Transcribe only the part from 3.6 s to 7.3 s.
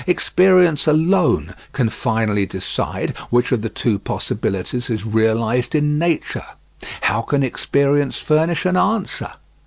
the two possibilities is realised in nature. How